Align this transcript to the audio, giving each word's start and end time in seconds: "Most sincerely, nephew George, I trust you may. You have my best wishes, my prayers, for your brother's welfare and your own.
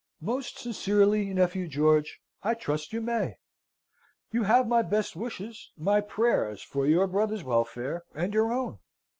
"Most 0.21 0.57
sincerely, 0.57 1.31
nephew 1.31 1.67
George, 1.67 2.21
I 2.41 2.55
trust 2.55 2.91
you 2.91 3.01
may. 3.01 3.37
You 4.31 4.45
have 4.45 4.67
my 4.67 4.81
best 4.81 5.15
wishes, 5.15 5.69
my 5.77 6.01
prayers, 6.01 6.63
for 6.63 6.87
your 6.87 7.05
brother's 7.05 7.43
welfare 7.43 8.03
and 8.15 8.33
your 8.33 8.51
own. 8.51 8.79